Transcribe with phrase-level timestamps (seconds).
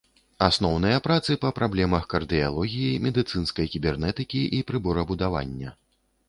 [0.45, 5.77] Асноўныя працы па праблемах кардыялогіі, медыцынскай кібернетыкі і прыборабудавання.